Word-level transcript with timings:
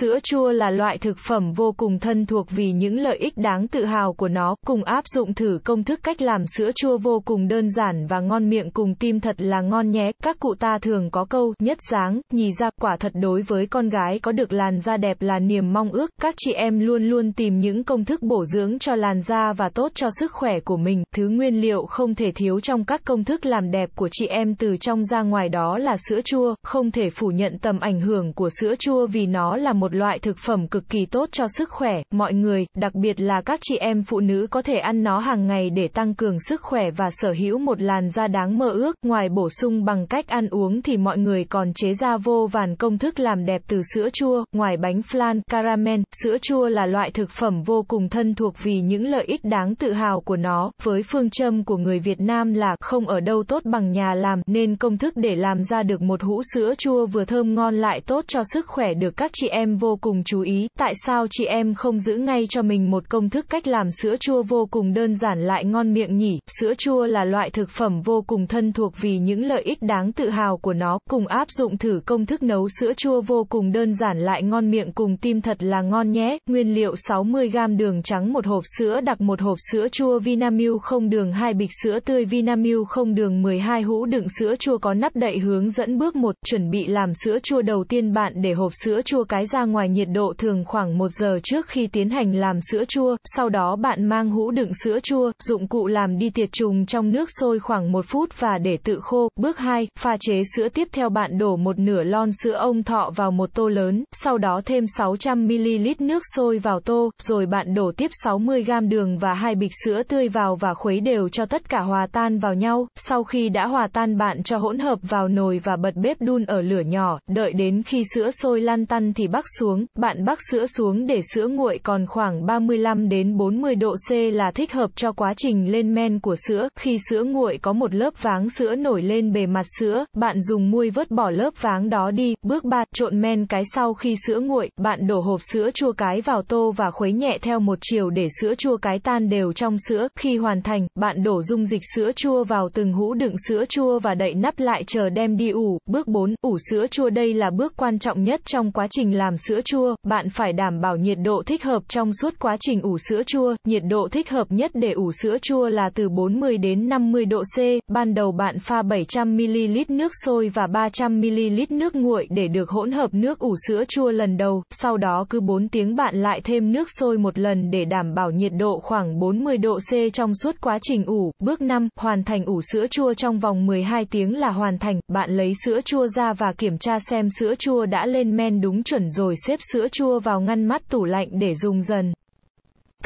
Sữa 0.00 0.18
chua 0.22 0.52
là 0.52 0.70
loại 0.70 0.98
thực 0.98 1.16
phẩm 1.28 1.52
vô 1.52 1.74
cùng 1.76 1.98
thân 1.98 2.26
thuộc 2.26 2.50
vì 2.50 2.72
những 2.72 2.98
lợi 3.00 3.16
ích 3.16 3.36
đáng 3.36 3.68
tự 3.68 3.84
hào 3.84 4.12
của 4.12 4.28
nó, 4.28 4.54
cùng 4.66 4.84
áp 4.84 5.04
dụng 5.14 5.34
thử 5.34 5.58
công 5.64 5.84
thức 5.84 6.00
cách 6.02 6.22
làm 6.22 6.46
sữa 6.46 6.70
chua 6.74 6.98
vô 6.98 7.22
cùng 7.24 7.48
đơn 7.48 7.70
giản 7.70 8.06
và 8.06 8.20
ngon 8.20 8.50
miệng 8.50 8.70
cùng 8.70 8.94
tim 8.94 9.20
thật 9.20 9.36
là 9.38 9.60
ngon 9.60 9.90
nhé. 9.90 10.12
Các 10.22 10.38
cụ 10.38 10.54
ta 10.54 10.78
thường 10.78 11.10
có 11.10 11.24
câu, 11.24 11.54
nhất 11.58 11.78
dáng, 11.90 12.20
nhì 12.32 12.52
ra, 12.52 12.70
quả 12.80 12.96
thật 13.00 13.12
đối 13.14 13.42
với 13.42 13.66
con 13.66 13.88
gái 13.88 14.18
có 14.18 14.32
được 14.32 14.52
làn 14.52 14.80
da 14.80 14.96
đẹp 14.96 15.16
là 15.20 15.38
niềm 15.38 15.72
mong 15.72 15.92
ước. 15.92 16.10
Các 16.20 16.34
chị 16.38 16.52
em 16.52 16.80
luôn 16.80 17.02
luôn 17.02 17.32
tìm 17.32 17.60
những 17.60 17.84
công 17.84 18.04
thức 18.04 18.22
bổ 18.22 18.44
dưỡng 18.44 18.78
cho 18.78 18.94
làn 18.94 19.22
da 19.22 19.52
và 19.52 19.68
tốt 19.74 19.92
cho 19.94 20.08
sức 20.20 20.32
khỏe 20.32 20.60
của 20.60 20.76
mình. 20.76 21.04
Thứ 21.16 21.28
nguyên 21.28 21.60
liệu 21.60 21.86
không 21.86 22.14
thể 22.14 22.32
thiếu 22.34 22.60
trong 22.60 22.84
các 22.84 23.04
công 23.04 23.24
thức 23.24 23.46
làm 23.46 23.70
đẹp 23.70 23.90
của 23.96 24.08
chị 24.12 24.26
em 24.26 24.54
từ 24.54 24.76
trong 24.76 25.04
ra 25.04 25.22
ngoài 25.22 25.48
đó 25.48 25.78
là 25.78 25.96
sữa 26.08 26.20
chua, 26.24 26.54
không 26.62 26.90
thể 26.90 27.10
phủ 27.10 27.28
nhận 27.28 27.58
tầm 27.58 27.80
ảnh 27.80 28.00
hưởng 28.00 28.32
của 28.32 28.50
sữa 28.60 28.74
chua 28.78 29.06
vì 29.06 29.26
nó 29.26 29.56
là 29.56 29.72
một 29.80 29.94
loại 29.94 30.18
thực 30.18 30.38
phẩm 30.38 30.68
cực 30.68 30.88
kỳ 30.88 31.06
tốt 31.06 31.28
cho 31.32 31.46
sức 31.48 31.70
khỏe, 31.70 31.92
mọi 32.10 32.34
người, 32.34 32.66
đặc 32.76 32.94
biệt 32.94 33.20
là 33.20 33.40
các 33.40 33.60
chị 33.62 33.76
em 33.76 34.02
phụ 34.02 34.20
nữ 34.20 34.46
có 34.50 34.62
thể 34.62 34.76
ăn 34.78 35.02
nó 35.02 35.18
hàng 35.18 35.46
ngày 35.46 35.70
để 35.70 35.88
tăng 35.88 36.14
cường 36.14 36.40
sức 36.40 36.62
khỏe 36.62 36.90
và 36.96 37.10
sở 37.10 37.32
hữu 37.32 37.58
một 37.58 37.80
làn 37.80 38.10
da 38.10 38.26
đáng 38.26 38.58
mơ 38.58 38.70
ước. 38.70 38.96
Ngoài 39.02 39.28
bổ 39.28 39.48
sung 39.60 39.84
bằng 39.84 40.06
cách 40.06 40.28
ăn 40.28 40.48
uống 40.48 40.82
thì 40.82 40.96
mọi 40.96 41.18
người 41.18 41.44
còn 41.44 41.72
chế 41.74 41.94
ra 41.94 42.16
vô 42.16 42.48
vàn 42.52 42.76
công 42.76 42.98
thức 42.98 43.20
làm 43.20 43.46
đẹp 43.46 43.62
từ 43.68 43.82
sữa 43.94 44.08
chua, 44.12 44.44
ngoài 44.52 44.76
bánh 44.76 45.00
flan, 45.00 45.40
caramel, 45.50 46.00
sữa 46.22 46.36
chua 46.42 46.68
là 46.68 46.86
loại 46.86 47.10
thực 47.14 47.30
phẩm 47.30 47.62
vô 47.62 47.84
cùng 47.88 48.08
thân 48.08 48.34
thuộc 48.34 48.54
vì 48.62 48.80
những 48.80 49.06
lợi 49.06 49.24
ích 49.24 49.44
đáng 49.44 49.74
tự 49.74 49.92
hào 49.92 50.20
của 50.20 50.36
nó, 50.36 50.70
với 50.82 51.02
phương 51.02 51.30
châm 51.30 51.64
của 51.64 51.76
người 51.76 51.98
Việt 51.98 52.20
Nam 52.20 52.54
là 52.54 52.76
không 52.80 53.08
ở 53.08 53.20
đâu 53.20 53.42
tốt 53.42 53.62
bằng 53.64 53.92
nhà 53.92 54.14
làm, 54.14 54.40
nên 54.46 54.76
công 54.76 54.98
thức 54.98 55.16
để 55.16 55.36
làm 55.36 55.64
ra 55.64 55.82
được 55.82 56.02
một 56.02 56.22
hũ 56.22 56.42
sữa 56.54 56.74
chua 56.78 57.06
vừa 57.06 57.24
thơm 57.24 57.54
ngon 57.54 57.74
lại 57.74 58.00
tốt 58.06 58.24
cho 58.28 58.42
sức 58.52 58.66
khỏe 58.66 58.94
được 58.94 59.16
các 59.16 59.30
chị 59.34 59.48
em 59.48 59.65
vô 59.74 59.98
cùng 60.00 60.22
chú 60.24 60.40
ý, 60.40 60.68
tại 60.78 60.94
sao 61.06 61.26
chị 61.30 61.44
em 61.44 61.74
không 61.74 61.98
giữ 61.98 62.16
ngay 62.16 62.44
cho 62.48 62.62
mình 62.62 62.90
một 62.90 63.08
công 63.08 63.30
thức 63.30 63.46
cách 63.48 63.66
làm 63.66 63.90
sữa 63.90 64.16
chua 64.20 64.42
vô 64.42 64.68
cùng 64.70 64.92
đơn 64.92 65.14
giản 65.14 65.46
lại 65.46 65.64
ngon 65.64 65.92
miệng 65.92 66.16
nhỉ, 66.16 66.38
sữa 66.60 66.72
chua 66.78 67.06
là 67.06 67.24
loại 67.24 67.50
thực 67.50 67.70
phẩm 67.70 68.00
vô 68.00 68.24
cùng 68.26 68.46
thân 68.46 68.72
thuộc 68.72 68.92
vì 69.00 69.18
những 69.18 69.44
lợi 69.44 69.62
ích 69.62 69.82
đáng 69.82 70.12
tự 70.12 70.30
hào 70.30 70.56
của 70.56 70.72
nó, 70.72 70.98
cùng 71.10 71.26
áp 71.26 71.50
dụng 71.50 71.78
thử 71.78 72.00
công 72.06 72.26
thức 72.26 72.42
nấu 72.42 72.68
sữa 72.80 72.92
chua 72.96 73.20
vô 73.20 73.46
cùng 73.48 73.72
đơn 73.72 73.94
giản 73.94 74.18
lại 74.20 74.42
ngon 74.42 74.70
miệng 74.70 74.92
cùng 74.92 75.16
tim 75.16 75.40
thật 75.40 75.62
là 75.62 75.82
ngon 75.82 76.12
nhé, 76.12 76.38
nguyên 76.46 76.74
liệu 76.74 76.94
60g 76.94 77.76
đường 77.76 78.02
trắng 78.02 78.32
một 78.32 78.46
hộp 78.46 78.62
sữa 78.78 79.00
đặc 79.00 79.20
một 79.20 79.40
hộp 79.40 79.58
sữa 79.72 79.86
chua 79.92 80.18
Vinamilk 80.18 80.82
không 80.82 81.10
đường 81.10 81.32
hai 81.32 81.54
bịch 81.54 81.70
sữa 81.82 82.00
tươi 82.00 82.24
Vinamilk 82.24 82.88
không 82.88 83.14
đường 83.14 83.42
12 83.42 83.82
hũ 83.82 84.06
đựng 84.06 84.26
sữa 84.38 84.54
chua 84.58 84.78
có 84.78 84.94
nắp 84.94 85.16
đậy 85.16 85.38
hướng 85.38 85.70
dẫn 85.70 85.98
bước 85.98 86.16
1, 86.16 86.34
chuẩn 86.46 86.70
bị 86.70 86.86
làm 86.86 87.14
sữa 87.14 87.38
chua 87.42 87.62
đầu 87.62 87.84
tiên 87.84 88.12
bạn 88.12 88.32
để 88.36 88.52
hộp 88.52 88.72
sữa 88.84 89.00
chua 89.04 89.24
cái 89.24 89.46
ra 89.46 89.55
ra 89.56 89.64
ngoài 89.64 89.88
nhiệt 89.88 90.08
độ 90.12 90.34
thường 90.38 90.64
khoảng 90.64 90.98
1 90.98 91.08
giờ 91.10 91.40
trước 91.42 91.66
khi 91.66 91.86
tiến 91.86 92.10
hành 92.10 92.34
làm 92.34 92.58
sữa 92.70 92.84
chua, 92.88 93.16
sau 93.24 93.48
đó 93.48 93.76
bạn 93.76 94.04
mang 94.04 94.30
hũ 94.30 94.50
đựng 94.50 94.70
sữa 94.84 94.98
chua, 95.02 95.32
dụng 95.44 95.68
cụ 95.68 95.86
làm 95.86 96.18
đi 96.18 96.30
tiệt 96.30 96.48
trùng 96.52 96.86
trong 96.86 97.12
nước 97.12 97.28
sôi 97.40 97.58
khoảng 97.58 97.92
1 97.92 98.04
phút 98.08 98.40
và 98.40 98.58
để 98.58 98.76
tự 98.76 99.00
khô. 99.02 99.28
Bước 99.36 99.58
2, 99.58 99.88
pha 99.98 100.16
chế 100.20 100.42
sữa 100.56 100.68
tiếp 100.68 100.88
theo 100.92 101.08
bạn 101.08 101.38
đổ 101.38 101.56
một 101.56 101.78
nửa 101.78 102.02
lon 102.02 102.30
sữa 102.42 102.52
ông 102.52 102.82
thọ 102.82 103.10
vào 103.16 103.30
một 103.30 103.54
tô 103.54 103.68
lớn, 103.68 104.04
sau 104.12 104.38
đó 104.38 104.60
thêm 104.64 104.84
600ml 104.98 105.94
nước 105.98 106.22
sôi 106.34 106.58
vào 106.58 106.80
tô, 106.80 107.10
rồi 107.22 107.46
bạn 107.46 107.74
đổ 107.74 107.92
tiếp 107.96 108.10
60g 108.24 108.88
đường 108.88 109.18
và 109.18 109.34
hai 109.34 109.54
bịch 109.54 109.72
sữa 109.84 110.02
tươi 110.02 110.28
vào 110.28 110.56
và 110.56 110.74
khuấy 110.74 111.00
đều 111.00 111.28
cho 111.28 111.46
tất 111.46 111.68
cả 111.68 111.80
hòa 111.80 112.06
tan 112.12 112.38
vào 112.38 112.54
nhau. 112.54 112.88
Sau 112.96 113.24
khi 113.24 113.48
đã 113.48 113.66
hòa 113.66 113.88
tan 113.92 114.18
bạn 114.18 114.42
cho 114.42 114.58
hỗn 114.58 114.78
hợp 114.78 114.98
vào 115.02 115.28
nồi 115.28 115.60
và 115.64 115.76
bật 115.76 115.94
bếp 115.94 116.20
đun 116.20 116.44
ở 116.44 116.62
lửa 116.62 116.80
nhỏ, 116.80 117.18
đợi 117.28 117.52
đến 117.52 117.82
khi 117.82 118.04
sữa 118.14 118.30
sôi 118.30 118.60
lăn 118.60 118.86
tăn 118.86 119.12
thì 119.12 119.28
bắc 119.28 119.45
xuống, 119.58 119.86
bạn 119.94 120.24
bắc 120.24 120.38
sữa 120.50 120.66
xuống 120.66 121.06
để 121.06 121.20
sữa 121.34 121.46
nguội 121.46 121.80
còn 121.82 122.06
khoảng 122.06 122.46
35 122.46 123.08
đến 123.08 123.36
40 123.36 123.74
độ 123.74 123.94
C 124.08 124.12
là 124.12 124.50
thích 124.50 124.72
hợp 124.72 124.90
cho 124.94 125.12
quá 125.12 125.34
trình 125.36 125.72
lên 125.72 125.94
men 125.94 126.20
của 126.20 126.36
sữa. 126.48 126.68
Khi 126.78 126.98
sữa 127.10 127.22
nguội 127.22 127.58
có 127.62 127.72
một 127.72 127.94
lớp 127.94 128.22
váng 128.22 128.50
sữa 128.50 128.74
nổi 128.74 129.02
lên 129.02 129.32
bề 129.32 129.46
mặt 129.46 129.66
sữa, 129.78 130.04
bạn 130.16 130.42
dùng 130.42 130.70
muôi 130.70 130.90
vớt 130.90 131.10
bỏ 131.10 131.30
lớp 131.30 131.50
váng 131.60 131.90
đó 131.90 132.10
đi. 132.10 132.34
Bước 132.42 132.64
3, 132.64 132.84
trộn 132.94 133.20
men 133.20 133.46
cái 133.46 133.62
sau 133.74 133.94
khi 133.94 134.16
sữa 134.26 134.40
nguội, 134.40 134.70
bạn 134.76 135.06
đổ 135.06 135.20
hộp 135.20 135.40
sữa 135.42 135.70
chua 135.74 135.92
cái 135.92 136.20
vào 136.20 136.42
tô 136.42 136.72
và 136.76 136.90
khuấy 136.90 137.12
nhẹ 137.12 137.38
theo 137.42 137.60
một 137.60 137.78
chiều 137.82 138.10
để 138.10 138.28
sữa 138.40 138.54
chua 138.58 138.76
cái 138.76 138.98
tan 138.98 139.28
đều 139.28 139.52
trong 139.52 139.76
sữa. 139.88 140.08
Khi 140.18 140.36
hoàn 140.36 140.62
thành, 140.62 140.86
bạn 140.94 141.22
đổ 141.22 141.42
dung 141.42 141.64
dịch 141.64 141.82
sữa 141.94 142.10
chua 142.16 142.44
vào 142.44 142.68
từng 142.74 142.92
hũ 142.92 143.14
đựng 143.14 143.34
sữa 143.48 143.64
chua 143.68 143.98
và 143.98 144.14
đậy 144.14 144.34
nắp 144.34 144.58
lại 144.58 144.82
chờ 144.86 145.08
đem 145.08 145.36
đi 145.36 145.50
ủ. 145.50 145.78
Bước 145.86 146.08
4, 146.08 146.34
ủ 146.40 146.58
sữa 146.70 146.86
chua 146.90 147.10
đây 147.10 147.34
là 147.34 147.50
bước 147.50 147.76
quan 147.76 147.98
trọng 147.98 148.22
nhất 148.22 148.40
trong 148.44 148.72
quá 148.72 148.86
trình 148.90 149.18
làm 149.18 149.35
sữa 149.48 149.60
chua. 149.64 149.94
Bạn 150.02 150.28
phải 150.30 150.52
đảm 150.52 150.80
bảo 150.80 150.96
nhiệt 150.96 151.18
độ 151.24 151.42
thích 151.46 151.64
hợp 151.64 151.82
trong 151.88 152.10
suốt 152.12 152.34
quá 152.38 152.56
trình 152.60 152.82
ủ 152.82 152.98
sữa 152.98 153.22
chua. 153.26 153.54
Nhiệt 153.64 153.82
độ 153.88 154.08
thích 154.08 154.30
hợp 154.30 154.46
nhất 154.50 154.70
để 154.74 154.92
ủ 154.92 155.12
sữa 155.12 155.36
chua 155.42 155.68
là 155.68 155.90
từ 155.94 156.08
40 156.08 156.58
đến 156.58 156.88
50 156.88 157.24
độ 157.24 157.42
C. 157.56 157.60
Ban 157.88 158.14
đầu 158.14 158.32
bạn 158.32 158.58
pha 158.58 158.82
700ml 158.82 159.84
nước 159.88 160.12
sôi 160.24 160.48
và 160.48 160.66
300ml 160.66 161.66
nước 161.70 161.96
nguội 161.96 162.26
để 162.30 162.48
được 162.48 162.70
hỗn 162.70 162.92
hợp 162.92 163.14
nước 163.14 163.38
ủ 163.38 163.54
sữa 163.68 163.84
chua 163.88 164.10
lần 164.10 164.36
đầu. 164.36 164.62
Sau 164.70 164.96
đó 164.96 165.26
cứ 165.30 165.40
4 165.40 165.68
tiếng 165.68 165.96
bạn 165.96 166.22
lại 166.22 166.40
thêm 166.44 166.72
nước 166.72 166.88
sôi 166.98 167.18
một 167.18 167.38
lần 167.38 167.70
để 167.70 167.84
đảm 167.84 168.14
bảo 168.14 168.30
nhiệt 168.30 168.52
độ 168.58 168.80
khoảng 168.82 169.18
40 169.18 169.58
độ 169.58 169.78
C 169.78 169.94
trong 170.12 170.34
suốt 170.34 170.54
quá 170.60 170.78
trình 170.82 171.04
ủ. 171.04 171.32
Bước 171.44 171.60
5, 171.60 171.88
hoàn 171.96 172.24
thành 172.24 172.44
ủ 172.44 172.60
sữa 172.72 172.86
chua 172.90 173.14
trong 173.14 173.38
vòng 173.38 173.66
12 173.66 174.04
tiếng 174.04 174.36
là 174.36 174.50
hoàn 174.50 174.78
thành. 174.78 175.00
Bạn 175.08 175.36
lấy 175.36 175.52
sữa 175.64 175.80
chua 175.84 176.06
ra 176.06 176.32
và 176.32 176.52
kiểm 176.52 176.78
tra 176.78 176.98
xem 176.98 177.28
sữa 177.38 177.54
chua 177.58 177.86
đã 177.86 178.06
lên 178.06 178.36
men 178.36 178.60
đúng 178.60 178.82
chuẩn 178.82 179.10
rồi 179.16 179.34
xếp 179.36 179.58
sữa 179.72 179.88
chua 179.92 180.20
vào 180.20 180.40
ngăn 180.40 180.64
mát 180.64 180.82
tủ 180.88 181.04
lạnh 181.04 181.28
để 181.32 181.54
dùng 181.54 181.82
dần. 181.82 182.12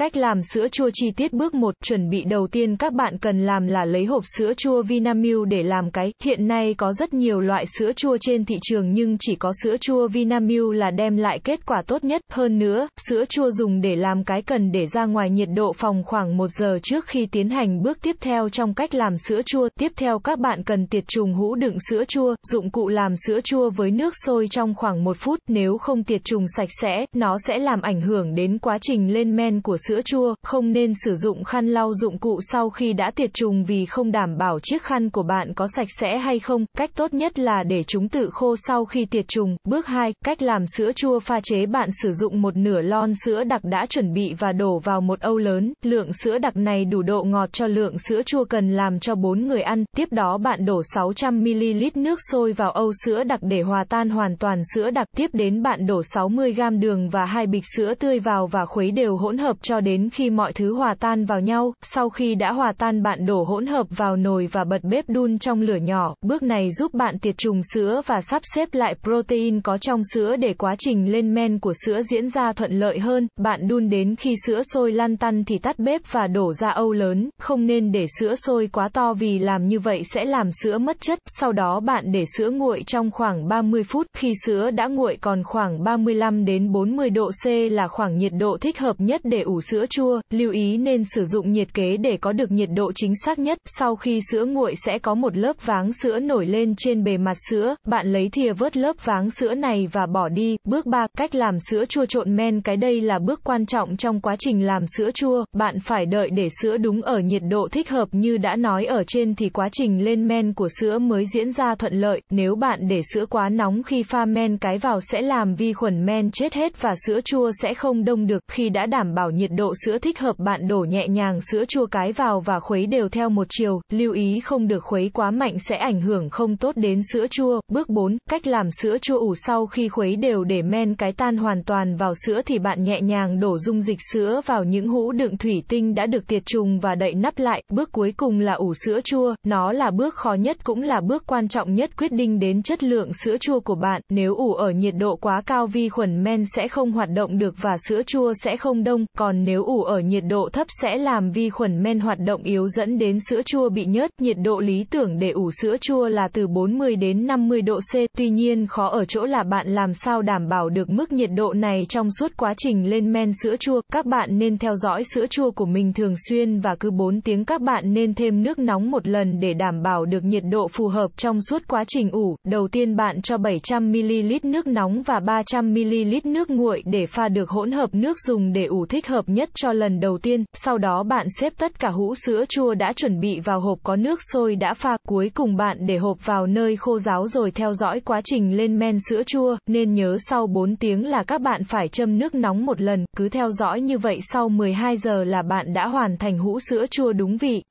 Cách 0.00 0.16
làm 0.16 0.42
sữa 0.42 0.68
chua 0.68 0.90
chi 0.92 1.10
tiết 1.16 1.32
bước 1.32 1.54
1, 1.54 1.74
chuẩn 1.84 2.10
bị 2.10 2.24
đầu 2.24 2.46
tiên 2.46 2.76
các 2.76 2.92
bạn 2.92 3.18
cần 3.18 3.46
làm 3.46 3.66
là 3.66 3.84
lấy 3.84 4.04
hộp 4.04 4.22
sữa 4.38 4.52
chua 4.56 4.82
Vinamilk 4.82 5.46
để 5.48 5.62
làm 5.62 5.90
cái. 5.90 6.12
Hiện 6.24 6.48
nay 6.48 6.74
có 6.74 6.92
rất 6.92 7.14
nhiều 7.14 7.40
loại 7.40 7.64
sữa 7.78 7.92
chua 7.96 8.16
trên 8.20 8.44
thị 8.44 8.56
trường 8.62 8.92
nhưng 8.92 9.16
chỉ 9.20 9.34
có 9.34 9.52
sữa 9.62 9.76
chua 9.80 10.08
Vinamilk 10.08 10.72
là 10.72 10.90
đem 10.90 11.16
lại 11.16 11.38
kết 11.44 11.66
quả 11.66 11.82
tốt 11.86 12.04
nhất. 12.04 12.20
Hơn 12.32 12.58
nữa, 12.58 12.88
sữa 13.08 13.24
chua 13.28 13.50
dùng 13.50 13.80
để 13.80 13.96
làm 13.96 14.24
cái 14.24 14.42
cần 14.42 14.72
để 14.72 14.86
ra 14.86 15.04
ngoài 15.04 15.30
nhiệt 15.30 15.48
độ 15.54 15.72
phòng 15.72 16.02
khoảng 16.06 16.36
1 16.36 16.48
giờ 16.48 16.78
trước 16.82 17.06
khi 17.06 17.26
tiến 17.26 17.50
hành 17.50 17.82
bước 17.82 17.98
tiếp 18.02 18.16
theo 18.20 18.48
trong 18.48 18.74
cách 18.74 18.94
làm 18.94 19.18
sữa 19.18 19.40
chua. 19.46 19.68
Tiếp 19.78 19.92
theo 19.96 20.18
các 20.18 20.38
bạn 20.38 20.64
cần 20.64 20.86
tiệt 20.86 21.04
trùng 21.08 21.34
hũ 21.34 21.54
đựng 21.54 21.76
sữa 21.90 22.04
chua, 22.08 22.34
dụng 22.52 22.70
cụ 22.70 22.88
làm 22.88 23.14
sữa 23.26 23.40
chua 23.44 23.70
với 23.70 23.90
nước 23.90 24.14
sôi 24.26 24.46
trong 24.50 24.74
khoảng 24.74 25.04
1 25.04 25.16
phút. 25.16 25.38
Nếu 25.48 25.78
không 25.78 26.04
tiệt 26.04 26.20
trùng 26.24 26.44
sạch 26.56 26.68
sẽ, 26.80 27.06
nó 27.14 27.36
sẽ 27.46 27.58
làm 27.58 27.80
ảnh 27.82 28.00
hưởng 28.00 28.34
đến 28.34 28.58
quá 28.58 28.78
trình 28.80 29.12
lên 29.12 29.36
men 29.36 29.60
của 29.60 29.76
sữa 29.88 29.89
chua, 30.04 30.34
không 30.42 30.72
nên 30.72 30.92
sử 31.04 31.14
dụng 31.14 31.44
khăn 31.44 31.68
lau 31.68 31.92
dụng 31.94 32.18
cụ 32.18 32.38
sau 32.52 32.70
khi 32.70 32.92
đã 32.92 33.10
tiệt 33.14 33.30
trùng 33.34 33.64
vì 33.64 33.86
không 33.86 34.12
đảm 34.12 34.38
bảo 34.38 34.58
chiếc 34.62 34.82
khăn 34.82 35.10
của 35.10 35.22
bạn 35.22 35.54
có 35.54 35.66
sạch 35.76 35.88
sẽ 35.98 36.18
hay 36.18 36.38
không. 36.38 36.64
Cách 36.78 36.90
tốt 36.96 37.14
nhất 37.14 37.38
là 37.38 37.62
để 37.62 37.82
chúng 37.82 38.08
tự 38.08 38.30
khô 38.32 38.54
sau 38.56 38.84
khi 38.84 39.04
tiệt 39.04 39.24
trùng. 39.28 39.56
Bước 39.64 39.86
2, 39.86 40.12
cách 40.24 40.42
làm 40.42 40.64
sữa 40.76 40.92
chua 40.92 41.20
pha 41.20 41.40
chế 41.42 41.66
bạn 41.66 41.88
sử 42.02 42.12
dụng 42.12 42.42
một 42.42 42.56
nửa 42.56 42.80
lon 42.80 43.12
sữa 43.24 43.44
đặc 43.44 43.64
đã 43.64 43.86
chuẩn 43.88 44.14
bị 44.14 44.34
và 44.38 44.52
đổ 44.52 44.78
vào 44.78 45.00
một 45.00 45.20
âu 45.20 45.38
lớn. 45.38 45.72
Lượng 45.82 46.12
sữa 46.12 46.38
đặc 46.38 46.56
này 46.56 46.84
đủ 46.84 47.02
độ 47.02 47.24
ngọt 47.24 47.48
cho 47.52 47.66
lượng 47.66 47.98
sữa 47.98 48.22
chua 48.26 48.44
cần 48.44 48.70
làm 48.76 49.00
cho 49.00 49.14
4 49.14 49.46
người 49.46 49.62
ăn. 49.62 49.84
Tiếp 49.96 50.12
đó 50.12 50.38
bạn 50.38 50.64
đổ 50.64 50.82
600ml 50.94 51.90
nước 51.94 52.18
sôi 52.30 52.52
vào 52.52 52.70
âu 52.70 52.92
sữa 53.04 53.24
đặc 53.24 53.40
để 53.42 53.60
hòa 53.60 53.84
tan 53.88 54.10
hoàn 54.10 54.36
toàn 54.36 54.62
sữa 54.74 54.90
đặc. 54.90 55.06
Tiếp 55.16 55.30
đến 55.32 55.62
bạn 55.62 55.86
đổ 55.86 56.00
60g 56.00 56.80
đường 56.80 57.08
và 57.08 57.24
hai 57.24 57.46
bịch 57.46 57.64
sữa 57.76 57.94
tươi 57.94 58.18
vào 58.18 58.46
và 58.46 58.66
khuấy 58.66 58.90
đều 58.90 59.16
hỗn 59.16 59.38
hợp 59.38 59.56
cho 59.62 59.79
đến 59.80 60.10
khi 60.10 60.30
mọi 60.30 60.52
thứ 60.52 60.74
hòa 60.74 60.94
tan 61.00 61.24
vào 61.24 61.40
nhau, 61.40 61.72
sau 61.82 62.10
khi 62.10 62.34
đã 62.34 62.52
hòa 62.52 62.72
tan 62.78 63.02
bạn 63.02 63.26
đổ 63.26 63.44
hỗn 63.44 63.66
hợp 63.66 63.86
vào 63.90 64.16
nồi 64.16 64.48
và 64.52 64.64
bật 64.64 64.84
bếp 64.84 65.08
đun 65.08 65.38
trong 65.38 65.62
lửa 65.62 65.76
nhỏ, 65.76 66.14
bước 66.22 66.42
này 66.42 66.72
giúp 66.72 66.94
bạn 66.94 67.18
tiệt 67.18 67.38
trùng 67.38 67.60
sữa 67.74 68.02
và 68.06 68.20
sắp 68.20 68.42
xếp 68.54 68.68
lại 68.72 68.94
protein 69.02 69.60
có 69.60 69.78
trong 69.78 70.00
sữa 70.14 70.36
để 70.36 70.54
quá 70.54 70.74
trình 70.78 71.12
lên 71.12 71.34
men 71.34 71.58
của 71.58 71.72
sữa 71.86 72.02
diễn 72.02 72.28
ra 72.28 72.52
thuận 72.52 72.78
lợi 72.78 72.98
hơn, 72.98 73.28
bạn 73.36 73.68
đun 73.68 73.88
đến 73.88 74.16
khi 74.16 74.34
sữa 74.46 74.62
sôi 74.62 74.92
lăn 74.92 75.16
tăn 75.16 75.44
thì 75.44 75.58
tắt 75.58 75.78
bếp 75.78 76.00
và 76.10 76.26
đổ 76.26 76.52
ra 76.52 76.70
âu 76.70 76.92
lớn, 76.92 77.30
không 77.38 77.66
nên 77.66 77.92
để 77.92 78.06
sữa 78.18 78.34
sôi 78.34 78.68
quá 78.72 78.88
to 78.92 79.14
vì 79.14 79.38
làm 79.38 79.68
như 79.68 79.78
vậy 79.78 80.02
sẽ 80.04 80.24
làm 80.24 80.50
sữa 80.62 80.78
mất 80.78 80.96
chất, 81.00 81.18
sau 81.26 81.52
đó 81.52 81.80
bạn 81.80 82.12
để 82.12 82.24
sữa 82.38 82.50
nguội 82.50 82.82
trong 82.86 83.10
khoảng 83.10 83.48
30 83.48 83.82
phút, 83.84 84.06
khi 84.16 84.32
sữa 84.46 84.70
đã 84.70 84.86
nguội 84.86 85.16
còn 85.20 85.42
khoảng 85.44 85.84
35 85.84 86.44
đến 86.44 86.72
40 86.72 87.10
độ 87.10 87.30
C 87.44 87.48
là 87.70 87.88
khoảng 87.88 88.18
nhiệt 88.18 88.32
độ 88.38 88.58
thích 88.60 88.78
hợp 88.78 88.96
nhất 88.98 89.20
để 89.24 89.40
ủ 89.40 89.59
sữa 89.60 89.84
chua, 89.90 90.20
lưu 90.30 90.52
ý 90.52 90.76
nên 90.76 91.02
sử 91.14 91.24
dụng 91.24 91.52
nhiệt 91.52 91.74
kế 91.74 91.96
để 91.96 92.16
có 92.20 92.32
được 92.32 92.50
nhiệt 92.50 92.68
độ 92.74 92.92
chính 92.94 93.12
xác 93.24 93.38
nhất. 93.38 93.58
Sau 93.64 93.96
khi 93.96 94.20
sữa 94.30 94.44
nguội 94.44 94.74
sẽ 94.86 94.98
có 94.98 95.14
một 95.14 95.36
lớp 95.36 95.66
váng 95.66 95.92
sữa 95.92 96.18
nổi 96.18 96.46
lên 96.46 96.74
trên 96.78 97.04
bề 97.04 97.16
mặt 97.18 97.36
sữa, 97.50 97.74
bạn 97.86 98.12
lấy 98.12 98.28
thìa 98.32 98.52
vớt 98.52 98.76
lớp 98.76 98.96
váng 99.04 99.30
sữa 99.30 99.54
này 99.54 99.88
và 99.92 100.06
bỏ 100.06 100.28
đi. 100.28 100.56
Bước 100.64 100.86
3, 100.86 101.06
cách 101.18 101.34
làm 101.34 101.56
sữa 101.70 101.84
chua 101.84 102.04
trộn 102.04 102.36
men. 102.36 102.60
Cái 102.60 102.76
đây 102.76 103.00
là 103.00 103.18
bước 103.18 103.40
quan 103.44 103.66
trọng 103.66 103.96
trong 103.96 104.20
quá 104.20 104.36
trình 104.38 104.66
làm 104.66 104.82
sữa 104.96 105.10
chua, 105.14 105.44
bạn 105.52 105.80
phải 105.80 106.06
đợi 106.06 106.30
để 106.30 106.48
sữa 106.62 106.76
đúng 106.76 107.02
ở 107.02 107.18
nhiệt 107.18 107.42
độ 107.50 107.68
thích 107.72 107.90
hợp 107.90 108.08
như 108.12 108.38
đã 108.38 108.56
nói 108.56 108.84
ở 108.84 109.04
trên 109.06 109.34
thì 109.34 109.48
quá 109.48 109.68
trình 109.72 110.04
lên 110.04 110.28
men 110.28 110.52
của 110.52 110.68
sữa 110.80 110.98
mới 110.98 111.24
diễn 111.34 111.52
ra 111.52 111.74
thuận 111.74 112.00
lợi, 112.00 112.20
nếu 112.30 112.54
bạn 112.54 112.88
để 112.88 113.00
sữa 113.14 113.26
quá 113.26 113.48
nóng 113.48 113.82
khi 113.82 114.02
pha 114.02 114.24
men 114.24 114.58
cái 114.58 114.78
vào 114.78 115.00
sẽ 115.00 115.22
làm 115.22 115.54
vi 115.54 115.72
khuẩn 115.72 116.06
men 116.06 116.30
chết 116.30 116.54
hết 116.54 116.80
và 116.80 116.94
sữa 117.06 117.20
chua 117.24 117.50
sẽ 117.62 117.74
không 117.74 118.04
đông 118.04 118.26
được, 118.26 118.42
khi 118.48 118.68
đã 118.68 118.86
đảm 118.86 119.14
bảo 119.14 119.30
nhiệt 119.30 119.49
độ 119.50 119.72
sữa 119.84 119.98
thích 119.98 120.18
hợp 120.18 120.38
bạn 120.38 120.68
đổ 120.68 120.78
nhẹ 120.78 121.08
nhàng 121.08 121.40
sữa 121.40 121.64
chua 121.68 121.86
cái 121.86 122.12
vào 122.12 122.40
và 122.40 122.60
khuấy 122.60 122.86
đều 122.86 123.08
theo 123.08 123.28
một 123.28 123.46
chiều, 123.50 123.80
lưu 123.90 124.12
ý 124.12 124.40
không 124.40 124.68
được 124.68 124.84
khuấy 124.84 125.10
quá 125.14 125.30
mạnh 125.30 125.58
sẽ 125.58 125.76
ảnh 125.76 126.00
hưởng 126.00 126.30
không 126.30 126.56
tốt 126.56 126.76
đến 126.76 127.00
sữa 127.12 127.26
chua. 127.30 127.60
Bước 127.68 127.88
4, 127.88 128.18
cách 128.30 128.46
làm 128.46 128.70
sữa 128.70 128.96
chua 129.02 129.18
ủ 129.18 129.34
sau 129.34 129.66
khi 129.66 129.88
khuấy 129.88 130.16
đều 130.16 130.44
để 130.44 130.62
men 130.62 130.94
cái 130.94 131.12
tan 131.12 131.36
hoàn 131.36 131.64
toàn 131.64 131.96
vào 131.96 132.14
sữa 132.26 132.40
thì 132.46 132.58
bạn 132.58 132.82
nhẹ 132.82 133.00
nhàng 133.00 133.40
đổ 133.40 133.58
dung 133.58 133.82
dịch 133.82 133.98
sữa 134.12 134.40
vào 134.46 134.64
những 134.64 134.88
hũ 134.88 135.12
đựng 135.12 135.36
thủy 135.36 135.62
tinh 135.68 135.94
đã 135.94 136.06
được 136.06 136.26
tiệt 136.26 136.42
trùng 136.46 136.80
và 136.80 136.94
đậy 136.94 137.14
nắp 137.14 137.38
lại. 137.38 137.62
Bước 137.70 137.92
cuối 137.92 138.12
cùng 138.16 138.40
là 138.40 138.52
ủ 138.52 138.74
sữa 138.74 139.00
chua, 139.04 139.34
nó 139.46 139.72
là 139.72 139.90
bước 139.90 140.14
khó 140.14 140.32
nhất 140.32 140.64
cũng 140.64 140.82
là 140.82 141.00
bước 141.00 141.26
quan 141.26 141.48
trọng 141.48 141.74
nhất 141.74 141.90
quyết 141.96 142.12
định 142.12 142.38
đến 142.38 142.62
chất 142.62 142.82
lượng 142.82 143.12
sữa 143.24 143.36
chua 143.40 143.60
của 143.60 143.74
bạn. 143.74 144.02
Nếu 144.10 144.36
ủ 144.36 144.54
ở 144.54 144.70
nhiệt 144.70 144.94
độ 144.98 145.16
quá 145.16 145.42
cao 145.46 145.66
vi 145.66 145.88
khuẩn 145.88 146.24
men 146.24 146.44
sẽ 146.56 146.68
không 146.68 146.92
hoạt 146.92 147.08
động 147.10 147.38
được 147.38 147.54
và 147.60 147.76
sữa 147.88 148.02
chua 148.06 148.32
sẽ 148.34 148.56
không 148.56 148.84
đông, 148.84 149.06
còn 149.18 149.39
nếu 149.44 149.64
ủ 149.64 149.82
ở 149.82 150.00
nhiệt 150.00 150.24
độ 150.28 150.48
thấp 150.52 150.66
sẽ 150.82 150.96
làm 150.96 151.30
vi 151.30 151.50
khuẩn 151.50 151.82
men 151.82 152.00
hoạt 152.00 152.18
động 152.18 152.42
yếu 152.42 152.68
dẫn 152.68 152.98
đến 152.98 153.18
sữa 153.28 153.40
chua 153.46 153.68
bị 153.68 153.84
nhớt. 153.84 154.10
Nhiệt 154.20 154.36
độ 154.44 154.60
lý 154.60 154.84
tưởng 154.90 155.18
để 155.18 155.30
ủ 155.30 155.50
sữa 155.62 155.76
chua 155.80 156.08
là 156.08 156.28
từ 156.32 156.46
40 156.46 156.96
đến 156.96 157.26
50 157.26 157.62
độ 157.62 157.80
C. 157.80 157.96
Tuy 158.18 158.28
nhiên, 158.28 158.66
khó 158.66 158.86
ở 158.86 159.04
chỗ 159.04 159.24
là 159.24 159.42
bạn 159.42 159.74
làm 159.74 159.94
sao 159.94 160.22
đảm 160.22 160.48
bảo 160.48 160.68
được 160.68 160.90
mức 160.90 161.12
nhiệt 161.12 161.30
độ 161.36 161.52
này 161.52 161.86
trong 161.88 162.08
suốt 162.10 162.36
quá 162.36 162.54
trình 162.56 162.90
lên 162.90 163.12
men 163.12 163.32
sữa 163.42 163.56
chua. 163.60 163.80
Các 163.92 164.06
bạn 164.06 164.38
nên 164.38 164.58
theo 164.58 164.76
dõi 164.76 165.02
sữa 165.14 165.26
chua 165.30 165.50
của 165.50 165.66
mình 165.66 165.92
thường 165.92 166.14
xuyên 166.28 166.60
và 166.60 166.74
cứ 166.80 166.90
4 166.90 167.20
tiếng 167.20 167.44
các 167.44 167.60
bạn 167.60 167.94
nên 167.94 168.14
thêm 168.14 168.42
nước 168.42 168.58
nóng 168.58 168.90
một 168.90 169.08
lần 169.08 169.40
để 169.40 169.54
đảm 169.54 169.82
bảo 169.82 170.04
được 170.04 170.24
nhiệt 170.24 170.42
độ 170.50 170.68
phù 170.68 170.88
hợp 170.88 171.10
trong 171.16 171.38
suốt 171.50 171.62
quá 171.68 171.84
trình 171.88 172.10
ủ. 172.10 172.36
Đầu 172.44 172.68
tiên 172.68 172.96
bạn 172.96 173.22
cho 173.22 173.36
700ml 173.36 174.38
nước 174.42 174.66
nóng 174.66 175.02
và 175.02 175.20
300ml 175.20 176.20
nước 176.24 176.50
nguội 176.50 176.82
để 176.86 177.06
pha 177.06 177.28
được 177.28 177.50
hỗn 177.50 177.72
hợp 177.72 177.90
nước 177.92 178.16
dùng 178.26 178.52
để 178.52 178.64
ủ 178.64 178.86
thích 178.86 179.06
hợp 179.06 179.24
nhất 179.34 179.50
cho 179.54 179.72
lần 179.72 180.00
đầu 180.00 180.18
tiên. 180.18 180.44
Sau 180.52 180.78
đó 180.78 181.02
bạn 181.02 181.26
xếp 181.40 181.52
tất 181.58 181.80
cả 181.80 181.88
hũ 181.88 182.14
sữa 182.14 182.44
chua 182.48 182.74
đã 182.74 182.92
chuẩn 182.92 183.20
bị 183.20 183.40
vào 183.40 183.60
hộp 183.60 183.78
có 183.82 183.96
nước 183.96 184.18
sôi 184.32 184.56
đã 184.56 184.74
pha. 184.74 184.96
Cuối 185.08 185.30
cùng 185.34 185.56
bạn 185.56 185.86
để 185.86 185.96
hộp 185.96 186.26
vào 186.26 186.46
nơi 186.46 186.76
khô 186.76 186.98
ráo 186.98 187.28
rồi 187.28 187.50
theo 187.50 187.74
dõi 187.74 188.00
quá 188.00 188.20
trình 188.24 188.56
lên 188.56 188.78
men 188.78 188.98
sữa 189.08 189.22
chua. 189.26 189.56
Nên 189.66 189.94
nhớ 189.94 190.16
sau 190.20 190.46
4 190.46 190.76
tiếng 190.76 191.06
là 191.06 191.22
các 191.22 191.40
bạn 191.40 191.64
phải 191.64 191.88
châm 191.88 192.18
nước 192.18 192.34
nóng 192.34 192.66
một 192.66 192.80
lần. 192.80 193.04
Cứ 193.16 193.28
theo 193.28 193.50
dõi 193.50 193.80
như 193.80 193.98
vậy 193.98 194.18
sau 194.32 194.48
12 194.48 194.96
giờ 194.96 195.24
là 195.24 195.42
bạn 195.42 195.72
đã 195.72 195.86
hoàn 195.86 196.16
thành 196.16 196.38
hũ 196.38 196.58
sữa 196.60 196.86
chua 196.90 197.12
đúng 197.12 197.36
vị. 197.36 197.62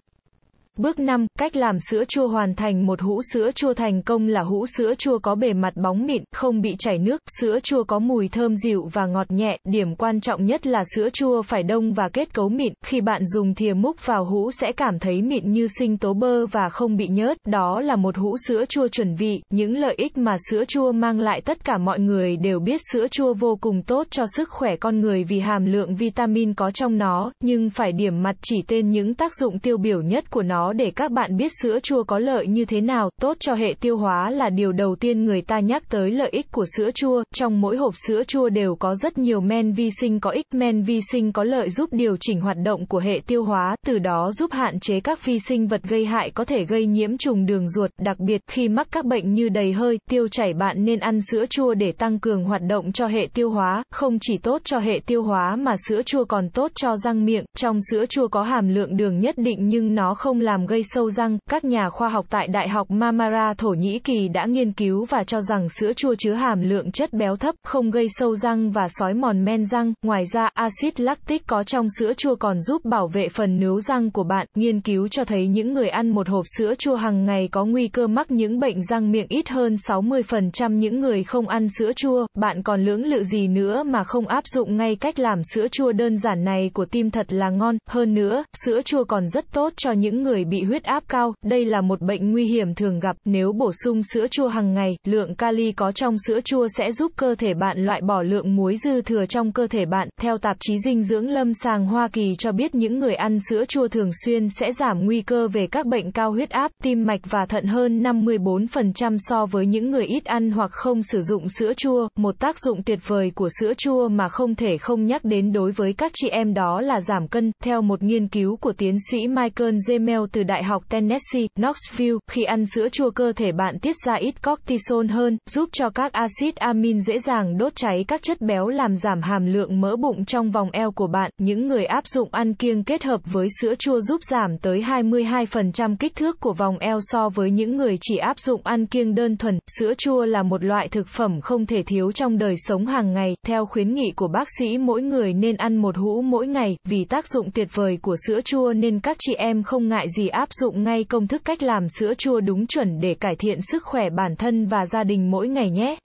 Bước 0.80 1.00
5, 1.00 1.28
cách 1.40 1.56
làm 1.56 1.80
sữa 1.80 2.04
chua 2.08 2.28
hoàn 2.28 2.56
thành. 2.56 2.86
Một 2.86 3.02
hũ 3.02 3.22
sữa 3.34 3.52
chua 3.56 3.74
thành 3.74 4.02
công 4.02 4.28
là 4.28 4.42
hũ 4.42 4.66
sữa 4.78 4.94
chua 4.98 5.20
có 5.20 5.36
bề 5.36 5.54
mặt 5.54 5.74
bóng 5.76 6.06
mịn, 6.06 6.24
không 6.32 6.62
bị 6.62 6.76
chảy 6.80 6.98
nước, 6.98 7.22
sữa 7.40 7.60
chua 7.64 7.84
có 7.84 8.00
mùi 8.00 8.28
thơm 8.28 8.56
dịu 8.56 8.90
và 8.94 9.06
ngọt 9.06 9.32
nhẹ, 9.32 9.58
điểm 9.70 9.96
quan 9.96 10.22
trọng 10.22 10.46
nhất 10.46 10.68
là 10.68 10.84
sữa 10.96 11.10
chua 11.14 11.42
phải 11.42 11.64
đông 11.64 11.94
và 11.94 12.10
kết 12.10 12.34
cấu 12.34 12.50
mịn, 12.50 12.74
khi 12.86 13.02
bạn 13.02 13.26
dùng 13.26 13.56
thìa 13.56 13.74
múc 13.74 14.06
vào 14.06 14.26
hũ 14.26 14.52
sẽ 14.52 14.72
cảm 14.72 15.00
thấy 15.00 15.22
mịn 15.22 15.52
như 15.52 15.68
sinh 15.80 15.98
tố 15.98 16.14
bơ 16.14 16.46
và 16.46 16.70
không 16.70 16.98
bị 16.98 17.08
nhớt, 17.08 17.38
đó 17.48 17.82
là 17.82 17.96
một 17.96 18.18
hũ 18.18 18.36
sữa 18.48 18.66
chua 18.70 18.88
chuẩn 18.88 19.16
vị, 19.16 19.42
những 19.50 19.78
lợi 19.78 19.96
ích 19.98 20.18
mà 20.18 20.38
sữa 20.50 20.64
chua 20.68 20.92
mang 20.92 21.20
lại 21.20 21.42
tất 21.42 21.66
cả 21.66 21.78
mọi 21.78 22.00
người 22.00 22.38
đều 22.38 22.60
biết 22.60 22.82
sữa 22.94 23.08
chua 23.12 23.34
vô 23.34 23.58
cùng 23.62 23.82
tốt 23.82 24.08
cho 24.10 24.26
sức 24.36 24.50
khỏe 24.50 24.76
con 24.76 25.00
người 25.00 25.24
vì 25.24 25.40
hàm 25.40 25.66
lượng 25.66 25.96
vitamin 25.96 26.54
có 26.54 26.72
trong 26.72 26.98
nó, 26.98 27.32
nhưng 27.44 27.70
phải 27.70 27.92
điểm 27.92 28.24
mặt 28.24 28.36
chỉ 28.42 28.56
tên 28.68 28.92
những 28.92 29.14
tác 29.14 29.36
dụng 29.36 29.60
tiêu 29.60 29.78
biểu 29.78 30.02
nhất 30.02 30.32
của 30.32 30.44
nó 30.44 30.69
để 30.74 30.92
các 30.96 31.12
bạn 31.12 31.38
biết 31.38 31.52
sữa 31.62 31.80
chua 31.84 32.04
có 32.04 32.20
lợi 32.20 32.48
như 32.48 32.66
thế 32.66 32.82
nào, 32.82 33.10
tốt 33.22 33.38
cho 33.40 33.54
hệ 33.54 33.74
tiêu 33.80 33.98
hóa 33.98 34.30
là 34.30 34.50
điều 34.50 34.72
đầu 34.72 34.96
tiên 34.96 35.26
người 35.26 35.42
ta 35.42 35.60
nhắc 35.60 35.84
tới 35.90 36.12
lợi 36.12 36.30
ích 36.30 36.52
của 36.52 36.66
sữa 36.78 36.90
chua. 36.96 37.24
Trong 37.36 37.62
mỗi 37.62 37.78
hộp 37.78 37.94
sữa 38.08 38.24
chua 38.28 38.50
đều 38.50 38.76
có 38.76 38.96
rất 38.96 39.18
nhiều 39.18 39.42
men 39.42 39.72
vi 39.72 39.90
sinh 40.02 40.20
có 40.20 40.30
ích. 40.30 40.46
Men 40.54 40.84
vi 40.84 41.00
sinh 41.12 41.32
có 41.32 41.44
lợi 41.44 41.70
giúp 41.70 41.90
điều 41.92 42.18
chỉnh 42.20 42.42
hoạt 42.42 42.58
động 42.64 42.86
của 42.86 43.00
hệ 43.00 43.20
tiêu 43.28 43.44
hóa, 43.44 43.76
từ 43.86 44.00
đó 44.00 44.32
giúp 44.32 44.52
hạn 44.52 44.80
chế 44.80 45.00
các 45.00 45.26
vi 45.26 45.40
sinh 45.40 45.68
vật 45.68 45.82
gây 45.84 46.06
hại 46.06 46.32
có 46.32 46.46
thể 46.46 46.66
gây 46.66 46.86
nhiễm 46.86 47.18
trùng 47.18 47.46
đường 47.46 47.70
ruột. 47.70 47.92
Đặc 48.00 48.20
biệt, 48.20 48.42
khi 48.48 48.68
mắc 48.68 48.88
các 48.92 49.06
bệnh 49.06 49.34
như 49.34 49.50
đầy 49.50 49.74
hơi, 49.74 49.98
tiêu 50.10 50.28
chảy 50.28 50.54
bạn 50.54 50.86
nên 50.86 51.00
ăn 51.00 51.20
sữa 51.32 51.46
chua 51.50 51.74
để 51.74 51.92
tăng 51.92 52.20
cường 52.20 52.44
hoạt 52.44 52.62
động 52.70 52.92
cho 52.92 53.08
hệ 53.08 53.28
tiêu 53.34 53.50
hóa. 53.50 53.84
Không 53.92 54.18
chỉ 54.22 54.38
tốt 54.38 54.62
cho 54.66 54.80
hệ 54.80 55.00
tiêu 55.06 55.24
hóa 55.24 55.56
mà 55.56 55.76
sữa 55.88 56.02
chua 56.06 56.24
còn 56.24 56.50
tốt 56.50 56.72
cho 56.76 56.98
răng 56.98 57.26
miệng. 57.26 57.46
Trong 57.58 57.78
sữa 57.92 58.06
chua 58.10 58.28
có 58.28 58.42
hàm 58.44 58.68
lượng 58.68 58.98
đường 58.98 59.20
nhất 59.20 59.36
định 59.38 59.68
nhưng 59.68 59.96
nó 59.96 60.14
không 60.14 60.42
làm 60.42 60.59
gây 60.66 60.82
sâu 60.84 61.10
răng, 61.10 61.38
các 61.50 61.66
nhà 61.66 61.90
khoa 61.90 62.10
học 62.10 62.26
tại 62.30 62.48
Đại 62.48 62.70
học 62.70 62.92
Marmara 62.92 63.54
Thổ 63.58 63.70
Nhĩ 63.70 64.00
Kỳ 64.00 64.28
đã 64.28 64.46
nghiên 64.46 64.72
cứu 64.72 65.06
và 65.06 65.24
cho 65.24 65.42
rằng 65.42 65.70
sữa 65.70 65.94
chua 65.94 66.16
chứa 66.18 66.34
hàm 66.34 66.62
lượng 66.62 66.92
chất 66.92 67.14
béo 67.14 67.36
thấp, 67.36 67.56
không 67.64 67.92
gây 67.92 68.08
sâu 68.10 68.36
răng 68.36 68.72
và 68.72 68.88
sói 68.90 69.14
mòn 69.14 69.46
men 69.46 69.66
răng. 69.66 69.94
Ngoài 70.06 70.24
ra, 70.34 70.50
axit 70.54 71.00
lactic 71.00 71.48
có 71.48 71.64
trong 71.64 71.88
sữa 72.00 72.14
chua 72.14 72.36
còn 72.36 72.62
giúp 72.62 72.86
bảo 72.86 73.08
vệ 73.08 73.30
phần 73.30 73.60
nướu 73.60 73.82
răng 73.82 74.12
của 74.12 74.24
bạn. 74.24 74.48
Nghiên 74.56 74.82
cứu 74.82 75.08
cho 75.08 75.24
thấy 75.24 75.48
những 75.48 75.74
người 75.74 75.90
ăn 75.90 76.10
một 76.10 76.30
hộp 76.30 76.46
sữa 76.58 76.74
chua 76.78 76.96
hàng 76.96 77.26
ngày 77.26 77.50
có 77.52 77.66
nguy 77.66 77.88
cơ 77.88 78.08
mắc 78.08 78.32
những 78.32 78.60
bệnh 78.60 78.84
răng 78.84 79.12
miệng 79.12 79.28
ít 79.30 79.50
hơn 79.50 79.76
60% 79.88 80.74
những 80.74 81.02
người 81.02 81.24
không 81.24 81.48
ăn 81.48 81.68
sữa 81.80 81.92
chua. 81.96 82.28
Bạn 82.38 82.64
còn 82.64 82.86
lưỡng 82.86 83.06
lự 83.06 83.24
gì 83.24 83.48
nữa 83.48 83.84
mà 83.84 84.04
không 84.04 84.28
áp 84.28 84.48
dụng 84.48 84.78
ngay 84.78 84.96
cách 84.96 85.20
làm 85.20 85.42
sữa 85.54 85.68
chua 85.72 85.92
đơn 85.92 86.18
giản 86.18 86.44
này 86.44 86.72
của 86.74 86.86
tim 86.86 87.12
thật 87.12 87.34
là 87.34 87.50
ngon. 87.50 87.78
Hơn 87.90 88.14
nữa, 88.14 88.44
sữa 88.66 88.82
chua 88.86 89.04
còn 89.04 89.30
rất 89.30 89.52
tốt 89.52 89.74
cho 89.78 89.92
những 89.92 90.24
người 90.24 90.39
bị 90.46 90.64
huyết 90.64 90.84
áp 90.84 91.04
cao, 91.08 91.34
đây 91.46 91.66
là 91.66 91.82
một 91.82 92.02
bệnh 92.02 92.32
nguy 92.32 92.46
hiểm 92.46 92.76
thường 92.76 93.00
gặp, 93.00 93.16
nếu 93.26 93.52
bổ 93.52 93.72
sung 93.84 94.02
sữa 94.04 94.28
chua 94.32 94.48
hàng 94.48 94.74
ngày, 94.74 94.98
lượng 95.08 95.36
kali 95.36 95.72
có 95.72 95.92
trong 95.92 96.16
sữa 96.28 96.40
chua 96.46 96.68
sẽ 96.78 96.92
giúp 96.92 97.12
cơ 97.16 97.36
thể 97.36 97.54
bạn 97.54 97.86
loại 97.86 98.02
bỏ 98.02 98.22
lượng 98.22 98.56
muối 98.56 98.78
dư 98.78 99.02
thừa 99.02 99.26
trong 99.26 99.52
cơ 99.52 99.68
thể 99.68 99.86
bạn. 99.86 100.10
Theo 100.22 100.38
tạp 100.38 100.58
chí 100.60 100.80
dinh 100.80 101.04
dưỡng 101.04 101.30
lâm 101.30 101.54
sàng 101.54 101.86
Hoa 101.86 102.08
Kỳ 102.08 102.36
cho 102.40 102.52
biết 102.52 102.76
những 102.76 103.00
người 103.00 103.16
ăn 103.16 103.40
sữa 103.50 103.66
chua 103.66 103.88
thường 103.88 104.12
xuyên 104.26 104.50
sẽ 104.50 104.72
giảm 104.72 105.06
nguy 105.06 105.22
cơ 105.22 105.48
về 105.48 105.68
các 105.68 105.86
bệnh 105.86 106.12
cao 106.12 106.32
huyết 106.32 106.50
áp, 106.50 106.72
tim 106.84 107.04
mạch 107.06 107.22
và 107.30 107.46
thận 107.50 107.66
hơn 107.66 108.04
54% 108.04 109.16
so 109.20 109.46
với 109.46 109.66
những 109.66 109.92
người 109.92 110.06
ít 110.06 110.26
ăn 110.26 110.52
hoặc 110.52 110.72
không 110.72 111.04
sử 111.04 111.22
dụng 111.22 111.50
sữa 111.50 111.74
chua. 111.78 112.08
Một 112.18 112.40
tác 112.40 112.60
dụng 112.60 112.84
tuyệt 112.84 113.00
vời 113.08 113.32
của 113.36 113.50
sữa 113.60 113.74
chua 113.78 114.10
mà 114.10 114.30
không 114.30 114.56
thể 114.56 114.78
không 114.78 115.06
nhắc 115.06 115.24
đến 115.24 115.52
đối 115.52 115.72
với 115.72 115.94
các 115.94 116.12
chị 116.16 116.30
em 116.30 116.54
đó 116.54 116.82
là 116.82 117.02
giảm 117.02 117.28
cân. 117.28 117.52
Theo 117.64 117.82
một 117.82 118.04
nghiên 118.04 118.28
cứu 118.28 118.56
của 118.56 118.74
tiến 118.74 118.98
sĩ 119.12 119.28
Michael 119.28 119.76
Zemel 119.90 120.28
từ 120.32 120.44
Đại 120.44 120.64
học 120.64 120.84
Tennessee, 120.90 121.48
Knoxville, 121.56 122.18
khi 122.32 122.44
ăn 122.44 122.66
sữa 122.66 122.90
chua 122.90 123.10
cơ 123.10 123.32
thể 123.36 123.52
bạn 123.52 123.80
tiết 123.80 123.96
ra 124.06 124.14
ít 124.14 124.44
cortisol 124.44 125.08
hơn, 125.08 125.38
giúp 125.50 125.70
cho 125.72 125.90
các 125.90 126.12
axit 126.12 126.56
amin 126.56 127.02
dễ 127.02 127.20
dàng 127.20 127.58
đốt 127.58 127.76
cháy 127.76 128.06
các 128.08 128.22
chất 128.22 128.42
béo 128.42 128.68
làm 128.68 128.98
giảm 128.98 129.22
hàm 129.22 129.46
lượng 129.46 129.82
mỡ 129.82 129.96
bụng 129.96 130.26
trong 130.26 130.52
vòng 130.52 130.70
eo 130.72 130.92
của 130.92 131.08
bạn. 131.08 131.32
Những 131.38 131.68
người 131.68 131.86
áp 131.86 132.08
dụng 132.08 132.30
ăn 132.32 132.54
kiêng 132.54 132.84
kết 132.84 133.04
hợp 133.04 133.22
với 133.26 133.48
sữa 133.62 133.76
chua 133.80 134.02
giúp 134.02 134.24
giảm 134.24 134.58
tới 134.58 134.82
22% 134.82 135.96
kích 136.00 136.16
thước 136.16 136.40
của 136.40 136.54
vòng 136.54 136.78
eo 136.78 137.00
so 137.02 137.30
với 137.30 137.52
những 137.52 137.78
người 137.78 137.98
chỉ 138.02 138.18
áp 138.18 138.40
dụng 138.40 138.62
ăn 138.64 138.86
kiêng 138.86 139.16
đơn 139.16 139.38
thuần. 139.38 139.60
Sữa 139.80 139.94
chua 139.98 140.26
là 140.26 140.44
một 140.44 140.64
loại 140.64 140.88
thực 140.88 141.08
phẩm 141.08 141.42
không 141.42 141.66
thể 141.66 141.84
thiếu 141.88 142.12
trong 142.12 142.38
đời 142.38 142.56
sống 142.58 142.86
hàng 142.86 143.14
ngày. 143.14 143.36
Theo 143.48 143.66
khuyến 143.66 143.94
nghị 143.94 144.12
của 144.16 144.28
bác 144.28 144.48
sĩ 144.60 144.78
mỗi 144.78 145.02
người 145.02 145.34
nên 145.34 145.56
ăn 145.56 145.76
một 145.76 145.98
hũ 145.98 146.22
mỗi 146.22 146.48
ngày, 146.48 146.78
vì 146.86 147.06
tác 147.06 147.28
dụng 147.28 147.52
tuyệt 147.52 147.68
vời 147.74 147.98
của 148.02 148.16
sữa 148.28 148.42
chua 148.42 148.74
nên 148.74 149.00
các 149.00 149.18
chị 149.20 149.34
em 149.34 149.64
không 149.64 149.88
ngại 149.88 150.08
gì 150.18 150.19
gì 150.20 150.28
áp 150.28 150.50
dụng 150.52 150.84
ngay 150.84 151.04
công 151.04 151.28
thức 151.28 151.42
cách 151.46 151.64
làm 151.64 151.90
sữa 151.90 152.14
chua 152.18 152.40
đúng 152.42 152.68
chuẩn 152.68 153.00
để 153.00 153.14
cải 153.14 153.36
thiện 153.36 153.62
sức 153.62 153.84
khỏe 153.84 154.10
bản 154.10 154.36
thân 154.36 154.68
và 154.68 154.86
gia 154.86 155.04
đình 155.04 155.32
mỗi 155.32 155.48
ngày 155.48 155.70
nhé. 155.70 155.98